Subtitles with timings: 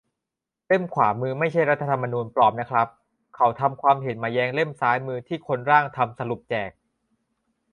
[0.67, 2.87] เล่มขวามือไม่ใช่รัฐธรรมนูญปลอมนะครับ
[3.35, 6.71] เขาทำความเห็นมาแย้งเล่มซ้ายมือที่คนร่างทำสรุปแจก